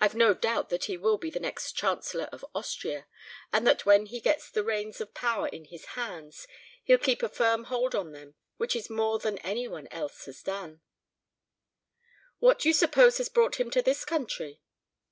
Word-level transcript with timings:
I've 0.00 0.14
no 0.14 0.34
doubt 0.34 0.68
that 0.68 0.84
he 0.84 0.96
will 0.96 1.18
be 1.18 1.30
the 1.30 1.40
next 1.40 1.72
Chancellor 1.72 2.28
of 2.30 2.44
Austria, 2.54 3.08
and 3.52 3.66
that 3.66 3.84
when 3.84 4.06
he 4.06 4.20
gets 4.20 4.48
the 4.48 4.62
reins 4.62 5.00
of 5.00 5.14
power 5.14 5.48
in 5.48 5.64
his 5.64 5.84
hands, 5.98 6.46
he'll 6.84 6.96
keep 6.96 7.24
a 7.24 7.28
firm 7.28 7.64
hold 7.64 7.92
on 7.92 8.12
them, 8.12 8.36
which 8.56 8.76
is 8.76 8.88
more 8.88 9.18
than 9.18 9.38
any 9.38 9.66
one 9.66 9.88
else 9.88 10.26
has 10.26 10.44
done" 10.44 10.80
"What 12.38 12.60
do 12.60 12.68
you 12.68 12.72
suppose 12.72 13.18
has 13.18 13.28
brought 13.28 13.56
him 13.58 13.68
to 13.72 13.82
this 13.82 14.04
country?" 14.04 14.62